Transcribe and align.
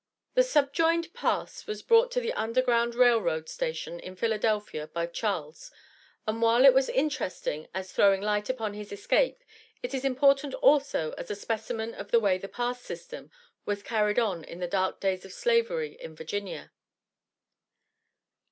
The 0.33 0.41
subjoined 0.41 1.13
"pass" 1.13 1.67
was 1.67 1.83
brought 1.83 2.09
to 2.13 2.19
the 2.19 2.33
Underground 2.33 2.95
Rail 2.95 3.21
Road 3.21 3.47
station 3.47 3.99
in 3.99 4.15
Philadelphia 4.15 4.87
by 4.87 5.05
Charles, 5.05 5.69
and 6.25 6.41
while 6.41 6.65
it 6.65 6.73
was 6.73 6.89
interesting 6.89 7.67
as 7.71 7.91
throwing 7.91 8.19
light 8.19 8.49
upon 8.49 8.73
his 8.73 8.91
escape, 8.91 9.43
it 9.83 9.93
is 9.93 10.03
important 10.03 10.55
also 10.55 11.11
as 11.19 11.29
a 11.29 11.35
specimen 11.35 11.93
of 11.93 12.09
the 12.09 12.19
way 12.19 12.39
the 12.39 12.47
"pass" 12.49 12.81
system 12.81 13.29
was 13.63 13.83
carried 13.83 14.17
on 14.17 14.43
in 14.43 14.57
the 14.59 14.67
dark 14.67 14.99
days 14.99 15.23
of 15.23 15.31
Slavery 15.33 15.93
in 16.01 16.15
Virginia: 16.15 16.57
"NAT. 16.57 16.71